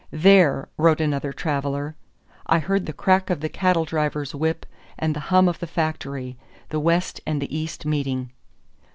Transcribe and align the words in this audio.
There, 0.09 0.67
wrote 0.77 0.99
another 0.99 1.31
traveler, 1.31 1.95
"I 2.47 2.57
heard 2.57 2.87
the 2.87 2.91
crack 2.91 3.29
of 3.29 3.39
the 3.39 3.49
cattle 3.49 3.85
driver's 3.85 4.33
whip 4.33 4.65
and 4.97 5.15
the 5.15 5.19
hum 5.29 5.47
of 5.47 5.59
the 5.59 5.67
factory: 5.67 6.37
the 6.69 6.79
West 6.79 7.21
and 7.27 7.39
the 7.39 7.55
East 7.55 7.85
meeting." 7.85 8.31